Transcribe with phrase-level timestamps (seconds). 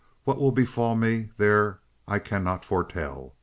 [0.23, 3.35] What will befall me there I cannot foretell.